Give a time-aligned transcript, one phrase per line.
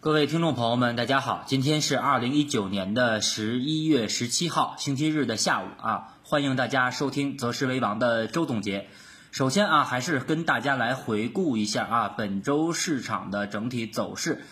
[0.00, 8.86] 各位听众朋友们，大家好，今天是二零一九年的十一月十七号，星期日的下午啊，欢迎大家收听择时为王的周总结。
[9.32, 14.44] 首先啊，还是跟大家来回顾一下啊本周市场的整体走势。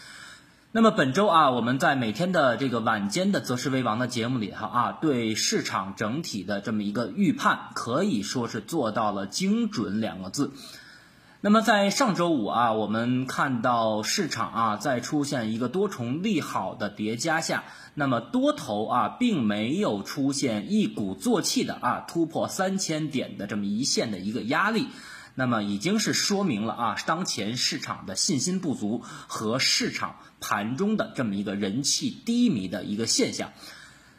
[0.73, 10.51] 那么本周啊，我们在每天的这个晚间的择时为王的节目里哈啊，对市场整体的这么一个预判，可以说是做到了精准两个字。
[11.43, 17.65] 那么在上周五啊，我们看到市场啊在出现一个多重利好的叠加下，
[17.95, 24.89] 那么多头啊并没有出现一鼓作气的啊突破三千点的这么一线的一个压力，
[25.35, 33.53] 那么已经是说明了啊当前市场的信心不足和市场盘中的这么一个人气低迷的一个现象。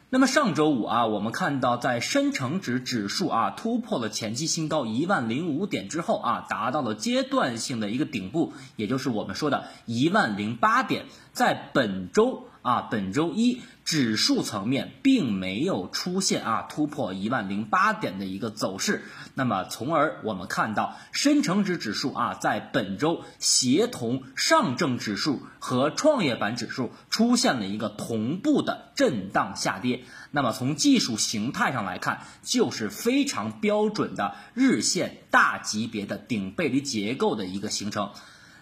[0.09, 12.45] 那么上周五啊，我们看到在深成指指数啊突破了前期新高一万零五点之后啊，达到了阶段性的一个顶部，也就是我们说的一万零八点，在本周。
[12.67, 38.11] 啊，本周一指数层面并没有出现啊突破一万零八点的一个走势，那么从而我们看到深成指指数啊在本周协同上证指数和创业板指数出现了一个同步的震荡下跌，那么从技术形态上来看，就是非常标准的日线大级别的顶背离结构的一个形成。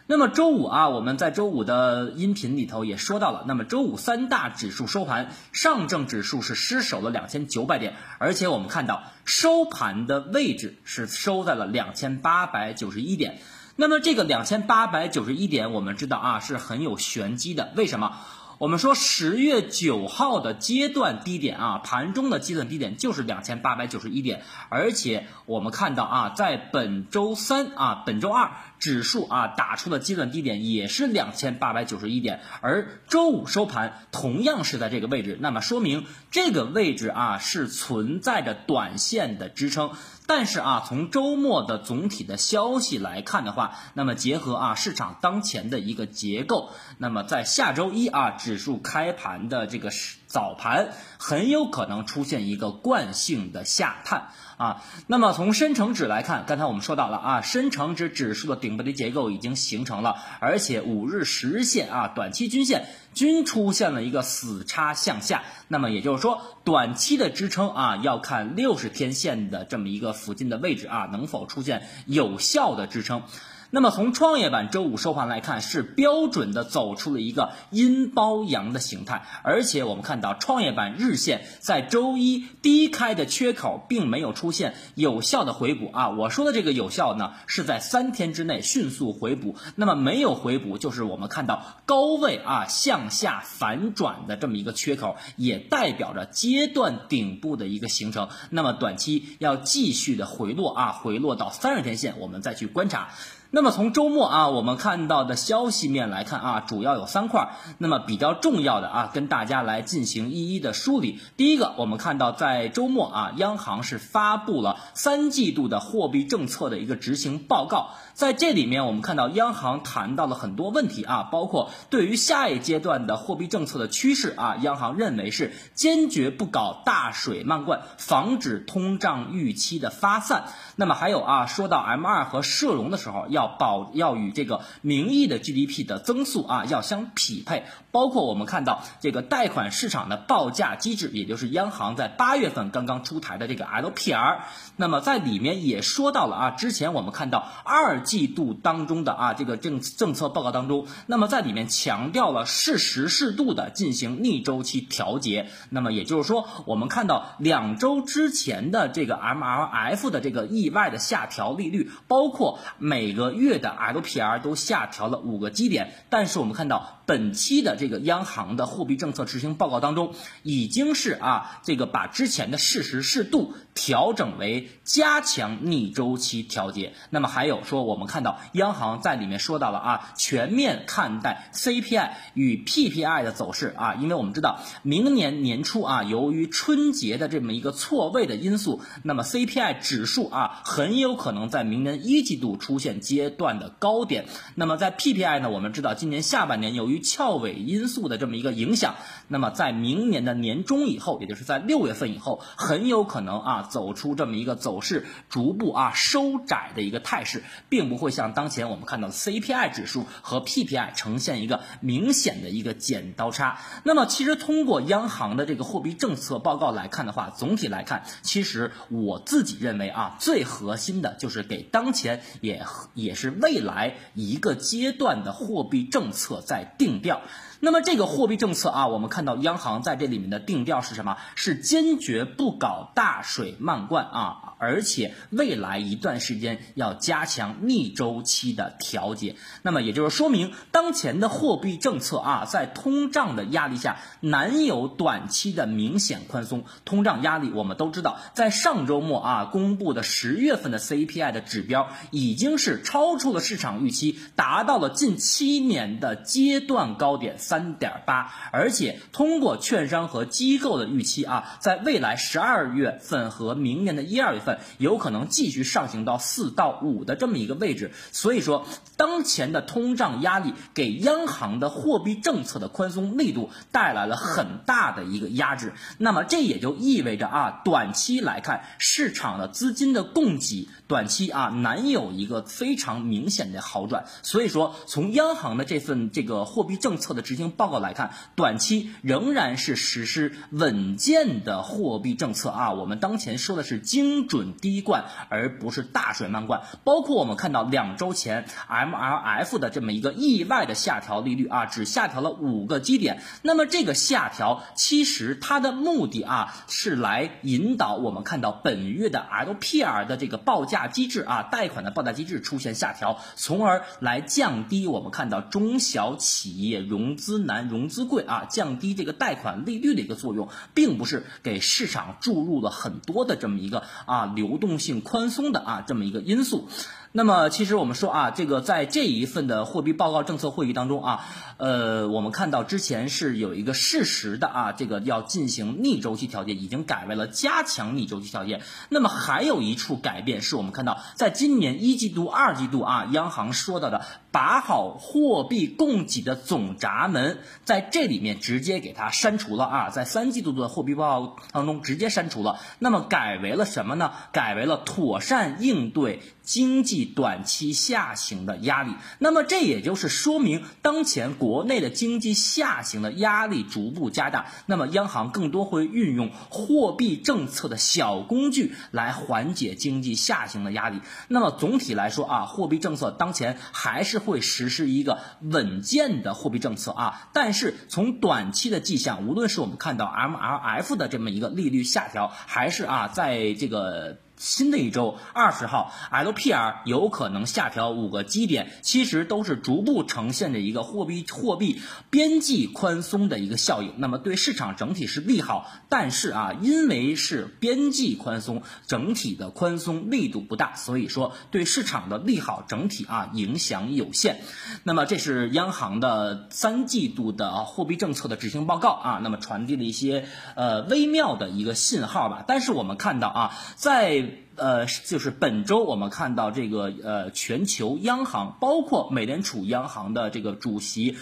[0.08, 3.44] 那么周五啊，我们在周五的音频里头也说到了。
[3.48, 13.40] 那么周五三大指数收盘，上证指数是失守了两千九百点，而且我们看到收盘的位置是收在了两千八百九十一点。
[13.76, 17.74] 那么这个两千八百九十一点，我们知道啊是很有玄机的。
[17.76, 18.16] 为什么？
[18.58, 39.92] 我们说十月九号的阶段低点啊，盘中的阶段低点就是两千八百九十一点，而且我们看到啊，在本周三啊，本周二指数啊打出的阶段低点也是两千八百九十一点，而周五收盘同样是在这个位置，那么说明这个位置啊是存在着短线的支撑。
[40.28, 54.32] 但是啊，从周末的总体的消息来看的话，那么结合啊市场当前的一个结构，那么在下周一啊指数开盘的这个时早盘，很有可能出现一个惯性的下探。
[54.58, 73.24] 啊，那么从深成指来看，刚才我们说到了啊，深成指指数的顶部的结构已经形成了，而且五日、十日线啊，短期均线均出现了一个死叉向下，那么也就是说，短期的支撑啊，要看六十天线的这么一个附近的位置啊，能否出现有效的支撑。
[73.72, 86.10] 那么从创业板周五收盘来看，是标准的走出了一个阴包阳的形态，而且我们看到创业板日线在周一低开的缺口并没有出现有效的回补啊。
[86.10, 89.56] 我说的这个有效呢，是在三天之内迅速回补。
[89.76, 98.30] 那么没有回补，就是我们看到高位啊向下反转的这么一个缺口，也代表着阶段顶部的一个形成。
[98.52, 103.10] 那么短期要继续的回落啊，回落到三十天线，我们再去观察。
[103.56, 107.56] 那么从周末啊，我们看到的消息面来看啊，主要有三块。
[107.78, 111.22] 那么比较重要的啊，跟大家来进行一一的梳理。
[111.38, 117.92] 第一个，我们看到在周末啊，央行是发布了三季度的货币政策的一个执行报告。
[118.16, 130.46] 在这里面，我们看到央行谈到了很多问题啊，包括对于下一阶段的货币政策的趋势啊，央行认为是坚决不搞大水漫灌，防止通胀预期的发散。
[130.78, 137.66] 那么还有啊，说到 M 二和社融的时候，要保要与这个名义的 GDP 的增速啊要相匹配。
[137.92, 144.38] 包括我们看到这个贷款市场的报价机制，也就是央行在八月份刚刚出台的这个 LPR。
[144.78, 148.05] 那么在里面也说到了啊，之前我们看到二。
[148.06, 155.50] 季度当中的啊这个政政策报告当中，那么在里面强调了适时适度的进行逆周期调节。
[155.70, 165.94] 那么也就是说，我们看到两周之前的这个 MLF 的这个意外的下调利率，包括每个月的 LPR 都下调了五个基点。
[166.10, 170.14] 但是我们看到本期的这个央行的货币政策执行报告当中，
[170.44, 176.94] 已经是啊这个把之前的适时适度调整为加强逆周期调节。
[177.10, 177.96] 那么还有说我。
[177.96, 193.00] 们看到央行在里面说到了啊，全面看待 CPI 与 PPI 的走势啊，因为我们知道明年年初啊，由于春节的这么一个错位的因素，那么 CPI 指数啊，很有可能在明年一季度出现。
[193.06, 194.26] 阶段的高点。
[194.56, 198.96] 那么在 PPI 呢，我们知道今年下半年由于翘尾因素的这么一个影响，
[199.28, 213.60] 那么在明年的年中以后，也就是在六月份以后，很有可能啊走出这么一个走势逐步啊收窄的一个态势，并不会像当前我们看到的 CPI 指数和 PPI 呈现一个明显的一个剪刀差。
[213.84, 222.64] 那么其实通过央行的这个货币政策报告来看的话，总体来看，其实我自己认为啊，最核心的就是给当前也
[222.94, 227.20] 也是未来一个阶段的货币政策在定定调。
[227.60, 231.18] 那么这个货币政策啊，我们看到央行在这里面的定调是什么？
[231.36, 239.36] 是坚决不搞大水漫灌啊，而且未来一段时间要加强逆周期的调节。
[239.62, 246.66] 那么也就是说明，当前的货币政策啊，在通胀的压力下难有短期的明显宽松。
[246.84, 257.66] 通胀压力我们都知道，在上周末啊公布的十月份的 CPI 的指标已经是超出了市场预期，达到了近七年的阶段高点三。
[257.78, 267.92] 点八，而且通过券商和机构的预期啊，在未来十二月份和明年的一二月份，有可能继续上行到四到五的这么一个位置。
[268.12, 268.66] 所以说，
[268.96, 275.74] 当前的通胀压力给央行的货币政策的宽松力度带来了很大的一个压制。
[275.98, 284.06] 那么这也就意味着啊，短期来看，市场的资金的供给短期啊难有一个非常明显的好转。
[284.22, 287.52] 所以说，从央行的这份这个货币政策的执行。
[287.52, 292.72] 报告来看，短期仍然是实施稳健的货币政策啊。
[292.74, 296.64] 我们当前说的是精准滴灌，而不是大水漫灌。
[296.84, 303.22] 包括我们看到两周前 MLF 的这么一个意外的下调利率啊，只下调了五个基点。
[303.42, 317.25] 那么这个下调其实它的目的啊，是来引导我们看到本月的 LPR 的这个报价机制啊，贷款的报价机制出现下调，从而来降低我们看到中小企业融资。
[317.26, 326.70] 资难融资贵啊，降低这个贷款利率的一个作用，并不是给市场注入了很多的这么一个啊流动性宽松的啊这么一个因素。
[327.18, 331.26] 那么，其实我们说啊，这个在这一份的货币报告政策会议当中啊，
[331.56, 338.60] 呃，我们看到之前是有一个适时的啊，这个要进行逆周期调节，已经改为了加强逆周期调节。
[338.90, 344.02] 那么还有一处改变是我们看到，在今年一季度、二季度啊，央行说到的
[344.34, 352.60] 把好货币供给的总闸门，在这里面直接给它删除了啊，在三季度的货币报告当中直接删除了。
[352.78, 354.12] 那么改为了什么呢？
[354.34, 357.05] 改为了妥善应对经济。
[357.06, 371.02] 短期下行的压力，那么这也就是说明当前国内的经济下行的压力逐步加大，那么央行更多会运用货币政策的小工具来缓解经济下行的压力。
[371.28, 384.20] 那么总体来说啊，货币政策当前还是会实施一个稳健的货币政策啊，但是从短期的迹象，无论是我们看到 MLF 的这么一个利率下调，还是啊在这个。
[384.38, 393.94] 新的一周二十号，LPR 有可能下调五个基点，其实都是逐步呈现着一个货币货币边际宽松的一个效应。
[393.98, 404.42] 那么对市场整体是利好，但是啊，因为是边际宽松，整体的宽松力度不大，所以说对市场的利好整体啊影响有限。
[404.84, 412.44] 那么这是央行的三季度的货币政策的执行报告啊，那么传递了一些呃微妙的一个信号吧。
[412.48, 421.18] 但是我们看到啊，在呃，就是本周我们看到这个呃，全球央行包括美联储央行的这个主席。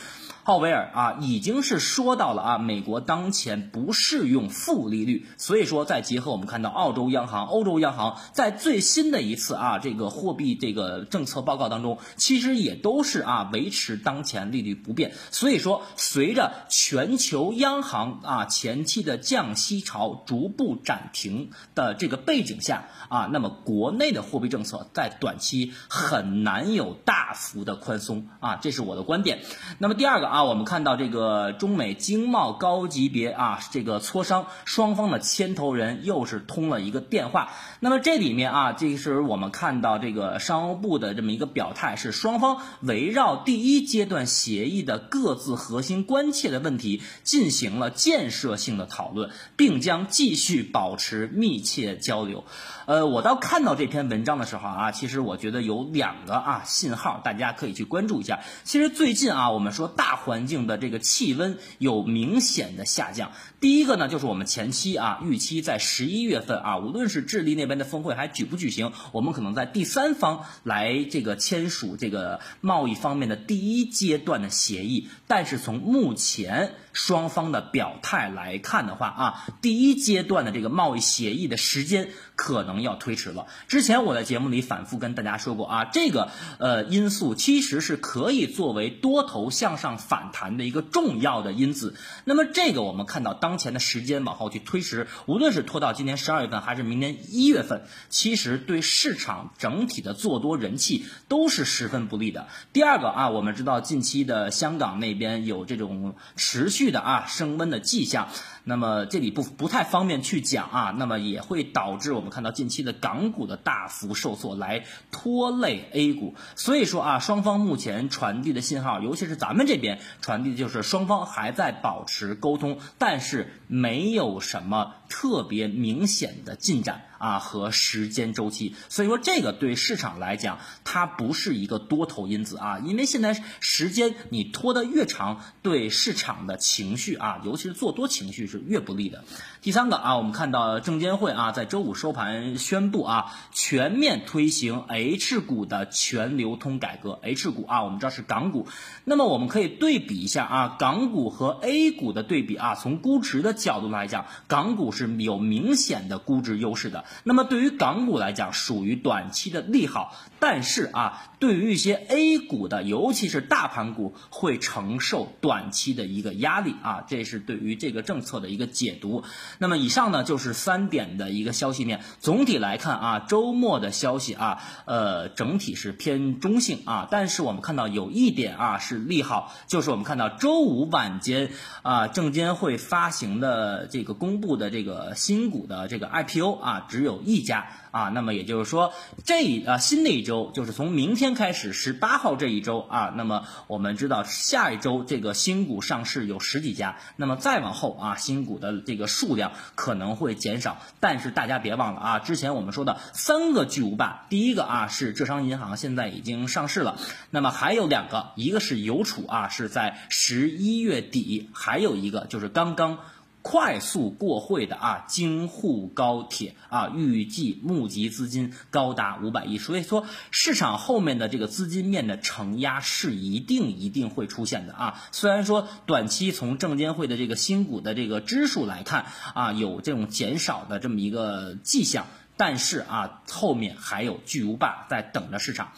[0.45, 15.13] 鲍威尔啊，已经是说到了啊，美国当前不适用负利率，所以说再结合我们看到澳洲央行、欧洲央行在最新的一次啊这个货币这个政策报告当中，其实也都是啊维持当前利率不变。
[15.31, 29.39] 所以说，随着全球央行啊前期的降息潮逐步暂停的这个背景下啊，那么国内的货币政策在短期很难有大幅的宽松啊，这是我的观点。
[29.79, 30.32] 那么第二个。
[30.33, 37.51] 啊，我们看到这个中美经贸高级别啊，这个磋商双方的牵头人又是通了一个电话。
[37.81, 52.43] 那么这里面啊，这是我们看到这个商务部的这么一个表态，是双方围绕第一阶段协议的各自核心关切的问题进行了建设性的讨论，并将继续保持密切交流。
[52.87, 58.39] 呃，我到看到这篇文章的时候啊，其实我觉得有两个啊信号，大家可以去关注一下。
[58.63, 63.31] 其实最近啊，我们说大环境的这个气温有明显的下降。
[63.63, 75.07] 第一个呢，就是我们前期啊预期在十一月份啊，无论是智利那边的峰会还举不举行，我们可能在第三方来这个签署这个贸易方面的第一阶段的协议。
[75.27, 83.47] 但是从目前双方的表态来看的话啊，第一阶段的这个贸易协议的时间可能要推迟了。
[83.69, 91.95] 之前我在节目里反复跟大家说过啊，这个呃因素其实是可以作为多头向上反弹的一个重要的因子。
[92.25, 102.47] 那么这个我们看到当当前的时间往后去推迟，无论是拖到今年十二月份还是明年一月份，其实对市场整体的做多人气都是十分不利的。
[102.71, 106.93] 第二个啊，我们知道近期的香港那边有这种持续。
[106.93, 108.29] 的啊升温的迹象，
[108.63, 116.35] 那么这里不不太方便去讲啊，那么也会导致我们看到近期的港股的大幅受挫，来拖累 A 股。
[116.55, 127.03] 所以说啊，双方目前传递的信号，尤其是咱们这边传递的就是双方还在保持沟通，但是没有什么特别明显的进展。
[127.23, 139.23] 啊和时间周期，所以说这个对市场来讲，它不是一个多头因子啊，因为现在时间你拖得越长，对市场的情绪啊，尤其是做多情绪是越不利的。
[139.61, 147.17] 第三个啊，我们看到证监会啊在周五收盘宣布啊，全面推行 H 股的全流通改革。
[147.21, 148.67] H 股啊，我们知道是港股，
[149.05, 157.05] 那么我们可以对比一下啊，港股和 A 股的对比啊，从估值的角度来讲，港股是有明显的估值优势的。
[157.23, 169.23] 那么对于港股来讲，属于短期的利好，但是啊，对于一些 A 股的，尤其是大盘股，会承受短期的一个压力啊，这是对于这个政策的一个解读。
[169.57, 187.67] 那么以上呢就是三点的一个消息面，总体来看啊，周末的消息啊，呃，整体是偏中性啊，但是我们看到有一点啊是利好，就是我们看到周五晚间啊，证监会发行的这个公布的这这个新股的这个 IPO 啊，只有一家。
[187.93, 188.91] 啊，那么也就是说，
[189.23, 206.97] 这啊新的一周就是从明天开始，十八号这一周啊，那么我们知道下一周这个新股上市有十几家，那么再往后啊，新股的这个数量可能会减少，但是大家别忘了啊，之前我们说的三个巨无霸，第一个啊是浙商银行，现在已经上市了，
[207.29, 212.97] 那么还有两个，一个是邮储啊，是在十一月底，还有一个就是刚刚。
[213.43, 225.03] 快速过会的啊，京沪高铁啊，预计募集资金高达五百亿，所以说市场后面的这个资金面的承压是一定一定会出现的啊。
[225.11, 232.07] 虽然说短期从证监会的这个新股的这个支数来看啊，有这种减少的这么一个迹象，
[232.37, 235.73] 但是啊，后面还有巨无霸在等着市场。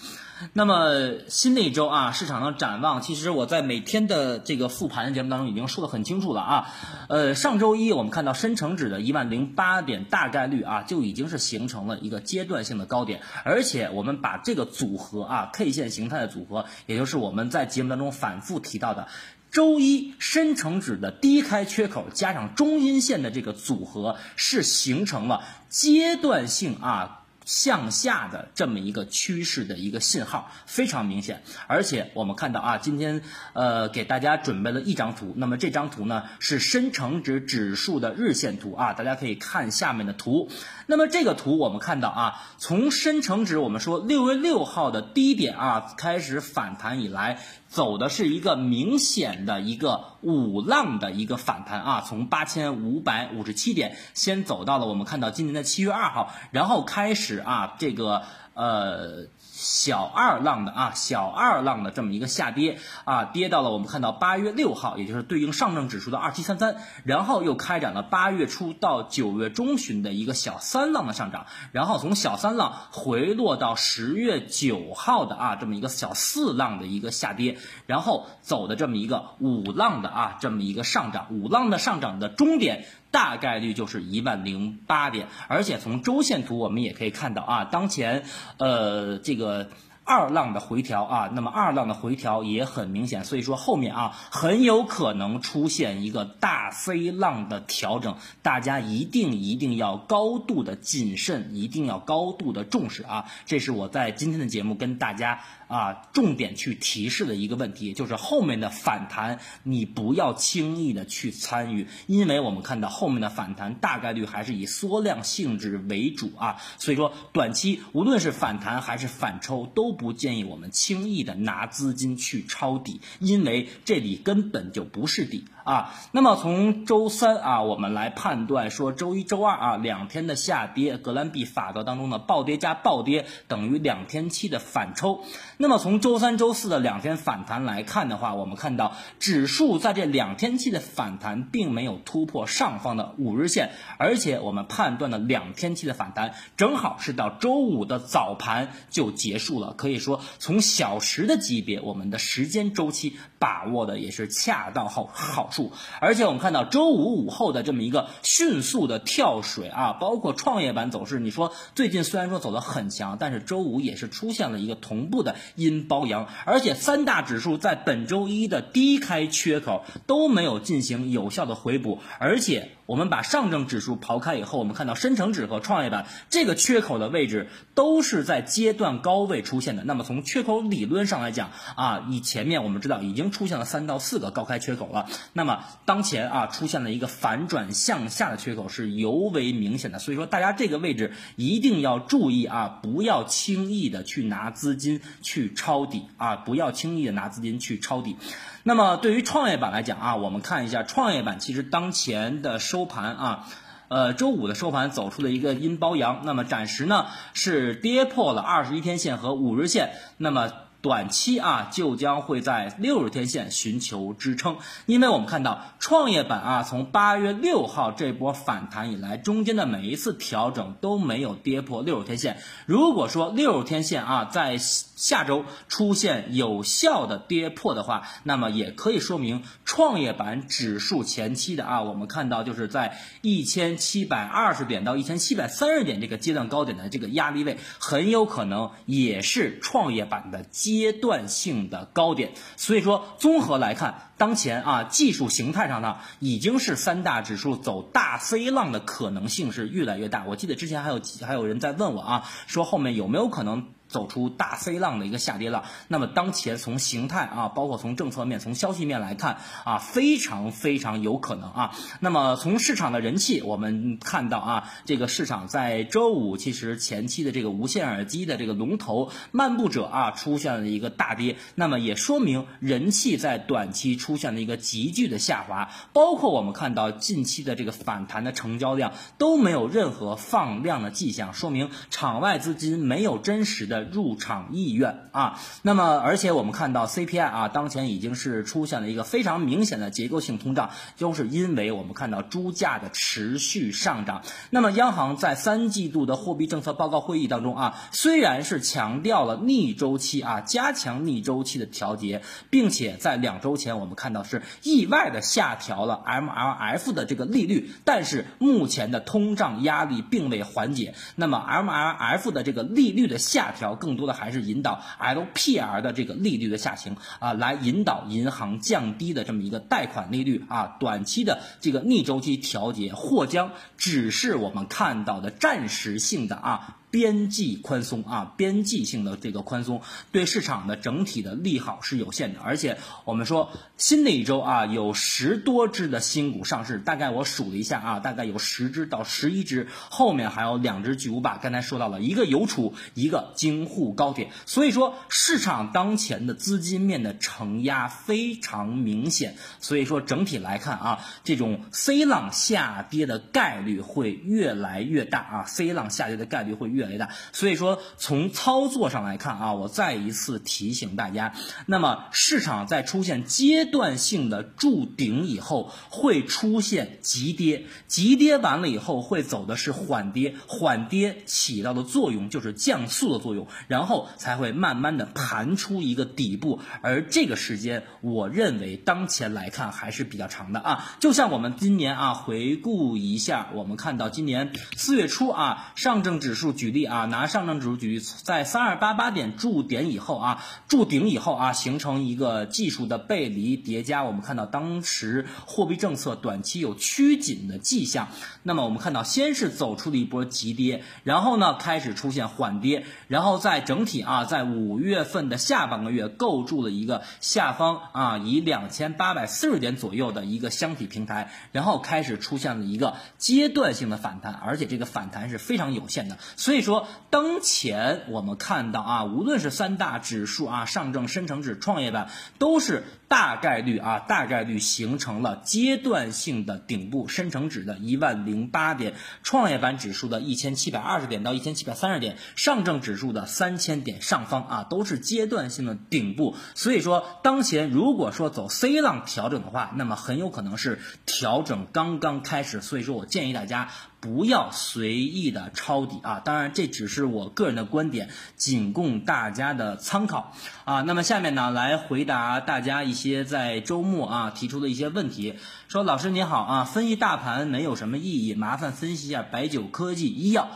[0.54, 6.68] 那么新的一周啊，市场的展望，其实我在每天的这个复盘节目当中已经说得很清楚了啊。
[7.08, 19.08] 呃，上周一我们看到深成指的一万零八点大概率啊就已经是形成了一个阶段性的高点，而且我们把这个组合啊 K 线形态的组合，也就是我们在节目当中反复提到的，
[19.52, 27.22] 周一深成指的低开缺口加上中阴线的这个组合，是形成了阶段性啊。
[27.46, 33.22] 向下的这么一个趋势的一个信号非常明显，而且我们看到啊，今天
[33.54, 40.50] 呃给大家准备了一张图，那么这张图呢是深成指指数的日线图啊，大家可以看下面的图。
[40.88, 47.40] 那么这个图我们看到啊，从深成指我们说六月六号的低点啊开始反弹以来。
[47.76, 59.28] 走的是一个明显的一个五浪的一个反弹啊，从八千五百五十七点先走到了我们看到今年的七月二号，然后开始啊这个呃。
[59.58, 82.86] 小二浪的啊，小二浪的这么一个下跌啊，跌到了我们看到八月六号，也就是对应上证指数的二七三三，然后又开展了八月初到九月中旬的一个小三浪的上涨，然后从小三浪回落到十月九号的啊这么一个小四浪的一个下跌，然后走的这么一个五浪的啊这么一个上涨，五浪的上涨的终点。
[83.12, 88.24] 大概率就是一万零八点，而且从周线图我们也可以看到啊，当前
[88.58, 89.70] 呃这个
[90.04, 125.94] 二浪的回调啊，那么二浪的回调也很明显，所以说后面啊很有可能出现一个大飞浪的调整，大家一定一定要高度的谨慎，一定要高度的重视啊，这是我在今天的节目跟大家啊，重点去提示的一个问题，就是后面的反弹你不要轻易的去参与，因为我们看到后面的反弹大概率还是以缩量性质为主啊，所以说短期无论是反弹还是反抽，都不建议我们轻易的拿资金去抄底，因为这里根本就不是底啊。
[126.14, 135.24] 那么从周三啊，我们来判断说周一周二啊两天的下跌，格兰币法则当中的暴跌加暴跌等于两天期的反抽。
[135.58, 149.74] 那么从周三、周四的两天反弹来看的话，我们看到指数在这两天期的反弹并没有突破上方的五日线，而且我们判断的两天期的反弹正好是到周五的早盘就结束了。
[149.74, 155.72] 可以说，从小时的级别，我们的时间周期把握的也是恰到好好处。
[156.02, 165.36] 而且我们看到周五午后的这么一个迅速的跳水啊，包括创业板走势，你说最近虽然说走得很强，但是周五也是出现了一个同步的。
[165.56, 172.72] 阴包阳，而且三大指数在本周一的低开缺口都没有进行有效的回补，而且。
[172.86, 179.84] 我们把上证指数刨开以后，我们看到深成指和创业板这个缺口的位置都是在阶段高位出现的。
[179.84, 185.08] 那么从缺口理论上来讲啊，以前面我们知道已经出现了三到四个高开缺口了。
[185.34, 190.00] 那那么当前啊出现了一个反转向下的缺口是尤为明显的。
[190.00, 198.18] 所以说大家这个位置一定要注意啊，不要轻易的去拿资金去抄底啊，不要轻易的拿资金去抄底。
[198.64, 203.48] 那么对于创业板来讲啊，我们看一下创业板，其实当前的收盘啊，
[203.90, 210.65] 呃，周五的收盘走出了一个阴包阳，那么暂时呢是跌破了二十一天线和五日线，那么。
[210.86, 222.38] 短期啊，就将会在六十天线寻求支撑，因为我们看到创业板啊，从八月六号这波反弹以来，中间的每一次调整都没有跌破六十天线。
[222.68, 224.60] 如果说六十天线啊，在
[224.96, 240.44] 下周出现有效的跌破的话，那么也可以说明创业板指数前期的啊，我们看到就是在一千七百二十点到一千七百三十点这个阶段高点的这个压力位，很有可能也是创业板的。
[240.56, 250.24] 阶段性的高点，所以说综合来看，当前啊技术形态上呢，已经是三大指数走大 C 浪的可能性是越来越大。
[250.26, 253.68] 我记得之前还有还有人在问我啊，说后面有没有可能？
[253.96, 261.72] 走出大 C 浪的一个下跌浪，那么当前从形态啊，包括从政策面、从消息面来看啊，非常非常有可能啊。
[262.02, 275.70] 那么从市场的人气，我们看到啊，这个市场在周五其实前期的这个无线耳机的这个龙头漫步者啊，出现了一个大跌，那么也说明人气在短期出现了一个急剧的下滑。
[275.94, 283.85] 包括我们看到近期的这个反弹的成交量都没有任何放量的迹象，说明场外资金没有真实的。
[283.92, 294.24] 入场意愿啊，那么而且我们看到 CPI 啊，当前已经是出现了一个非常明显的结构性通胀，就是因为我们看到猪价的持续上涨。
[294.50, 313.75] 那么央行在三季度的货币政策报告会议当中啊，虽然是强调了逆周期啊，加强逆周期的调节，并且在两周前我们看到是意外的下调了 MLF 的这个利率，但是目前的通胀压力并未缓解，那么 MLF 的这个利率的下调。
[313.76, 326.78] 更多的还是引导 LPR 的这个利率的下行啊，来引导银行降低的这么一个贷款利率啊，短期的这个逆周期调节或将只是我们看到的暂时性的啊。
[326.96, 329.82] 边际宽松啊，边际性的这个宽松
[330.14, 341.36] 对市场的整体的利好是有限的，而且我们说新的一周啊，有十多只的新股上市，大概我数了一下啊，大概有十只到十一只，后面还有两只巨无霸。
[341.36, 356.85] 刚才说到了一个邮储，一个京沪高铁，所以说市场当前的资金面的承压非常明显，所以说整体来看啊，这种 C 浪下跌的概率会越来越大啊，C 浪下跌的概率会越。
[356.88, 361.34] 为大，所以说从操作上来看啊，我再一次提醒大家，
[361.66, 386.76] 那么市场在出现阶段性的筑顶以后，会出现急跌，急跌完了以后会走的是缓跌，缓跌起到的作用就是降速的作用，然后才会慢慢的盘出一个底部，而这个时间我认为当前来看还是比较长的啊，就像我们今年啊回顾一下，我们看到今年四月初啊，上证指数举。
[386.76, 398.10] 例啊，拿上证指数举例，在三二八八点筑点以后啊，筑顶以后啊，形成一个技术的背离叠加，我们看到当时货币政策短期有趋紧的迹象。
[398.44, 416.18] 那么我们看到，先是走出了一波急跌，然后呢开始出现缓跌，然后在整体啊，在五月份的下半个月构筑了一个下方啊以两千八百四十点左右的一个箱体平台，然后开始出现了一个阶段性的反弹，而且这个反弹是非常有限的。
[416.36, 422.08] 所以所以说，当前我们看到啊，无论是三大指数啊，上证、深成指、创业板，
[422.40, 428.26] 都是大概率啊，大概率形成了阶段性的顶部，深成指的一万。
[428.26, 436.38] 零八点，创业板指数的一千七百二十点到一千七百三十点，上证指数的三千点上方啊，都是阶段性的顶部。
[436.54, 442.62] 所以说，当前如果说走 C 浪调整的话，那么很有可能是调整刚刚开始。
[442.62, 443.68] 所以说我建议大家。
[444.06, 446.22] 不要随意的抄底啊！
[446.24, 450.32] 当然，这只是我个人的观点，仅供大家的参考
[450.64, 450.82] 啊。
[450.82, 455.40] 那么下面呢，来回答大家一些在周末啊提出的一些问题。
[455.68, 460.50] 说老师你好啊，分析大盘没有什么意义，麻烦分析一下白酒、科技、医药。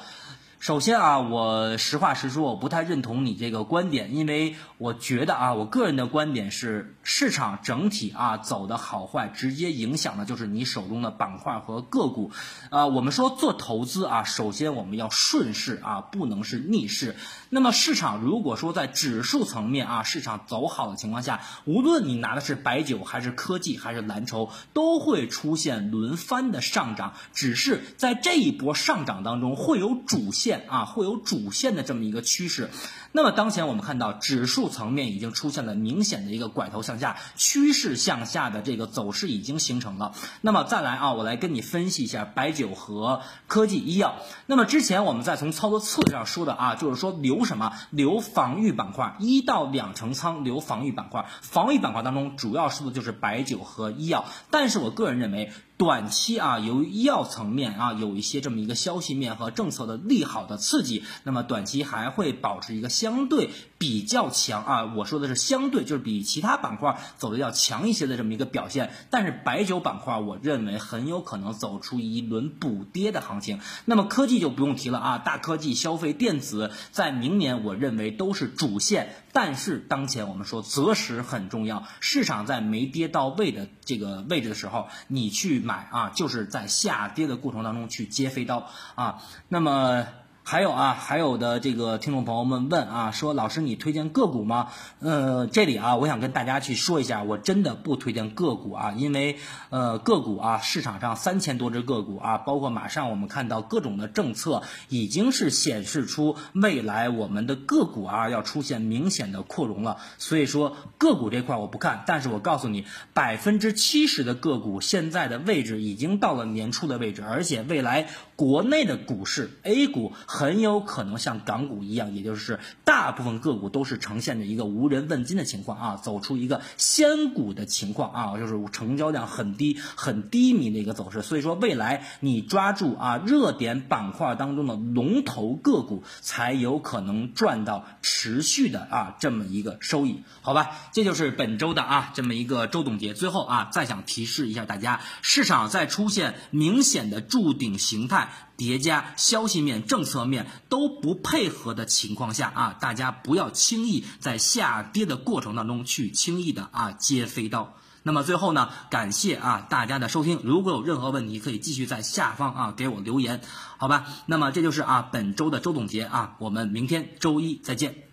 [0.60, 12.32] 首先啊，我实话实说，我不太认同你这个观点，因为我觉得啊，我个人的观点是，市场整体啊走的好坏，直接影响的就是你手中的板块和个股。
[12.72, 17.16] 啊，我们说做投资啊，首先我们要顺势啊，不能是逆势。
[17.50, 30.49] 那么市场如果说在指数层面啊，市场走好的情况下，无论你拿的是白酒还是科技还是蓝筹，都会出现轮番的上涨，只是在这一波上涨当中会有主线。
[30.68, 32.70] 啊，会有主线的这么一个趋势。
[33.12, 40.14] 那么当前我们看到指数层面已经出现了明显的一个拐头向下，趋势向下的这个走势已经形成了。
[40.42, 44.18] 那么再来啊，我来跟你分析一下白酒和科技医药。
[44.46, 47.74] 那么之前我们在从操作策略上说的啊，就是说留什么？
[47.90, 51.26] 留防御板块，一到两成仓留防御板块。
[51.42, 54.26] 防御板块当中主要说的就是白酒和医药。
[54.52, 62.99] 但是我个人认为，短期啊，由于医药层面啊有一些这么一个消息面和政策的利好的刺激，那么短期还会保持一个。
[63.00, 68.92] 相对比较强啊，我说的是相对，就是比其他板块走的要强一些的这么一个表现。
[69.10, 73.62] 但是白酒板块，我认为很有可能走出一轮补跌的行情。
[73.86, 79.16] 那么科技就不用提了啊，大科技、消费电子在明年我认为都是主线。
[79.32, 89.22] 但是当前我们说择时很重要，市场在没跌到位的这个位置的时候，你去买啊，就是在下跌的过程当中去接飞刀啊。
[89.48, 90.06] 那么。
[90.50, 94.70] 还有啊，还有的这个听众朋友们问啊，说老师你推荐个股吗？
[95.00, 99.38] 呃，这里啊，我想跟大家去说一下，我真的不推荐个股啊，因为
[99.70, 109.98] 呃个股啊，市场上三千多只个股啊，包括马上我们看到各种的政策，已经是显示出未来我们的个股啊要出现明显的扩容了。
[110.18, 118.08] 所以说个股这块我不看，但是我告诉你，百分之七十的个股现在的位置已经到了年初的位置，而且未来
[118.40, 120.14] 国内的股市 A 股。
[120.26, 131.22] 很有可能像港股一样，也就是大部分个股都是呈现着一个无人问津的情况啊，走出一个仙股的情况啊，就是成交量很低、很低迷的一个走势。
[131.22, 140.72] 所以说，未来你抓住啊热点板块当中的龙头个股，才有可能赚到持续的啊这么一个收益，好吧？
[140.94, 143.14] 这就是本周的啊这么一个周总结。
[143.14, 148.29] 最后啊，再想提示一下大家，市场在出现明显的筑顶形态。
[148.58, 157.76] 叠加消息面、政策面都不配合的情况下啊，大家不要轻易在下跌的过程当中去轻易的啊接飞刀。
[158.04, 163.42] 那么最后呢，感谢啊大家的收听，如果有任何问题，可以继续在下方啊给我留言，
[163.78, 164.06] 好吧？
[164.26, 168.09] 那么这就是啊本周的周总结啊，我们明天周一再见。